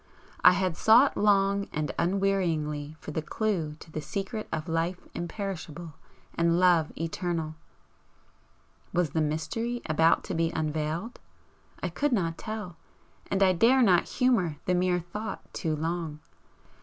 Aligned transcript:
I 0.43 0.53
had 0.53 0.77
sought 0.77 1.15
long 1.15 1.67
and 1.71 1.91
unwearyingly 1.99 2.95
for 2.99 3.11
the 3.11 3.21
clue 3.21 3.75
to 3.75 3.91
the 3.91 4.01
secret 4.01 4.49
of 4.51 4.67
life 4.67 5.07
imperishable 5.13 5.93
and 6.33 6.59
love 6.59 6.91
eternal, 6.97 7.53
was 8.93 9.11
the 9.11 9.21
mystery 9.21 9.79
about 9.85 10.23
to 10.23 10.33
be 10.33 10.49
unveiled? 10.55 11.19
I 11.83 11.89
could 11.89 12.13
not 12.13 12.39
tell 12.39 12.77
and 13.29 13.43
I 13.43 13.53
dare 13.53 13.83
not 13.83 14.07
humour 14.17 14.57
the 14.65 14.73
mere 14.73 14.99
thought 15.01 15.43
too 15.53 15.75
long. 15.75 16.19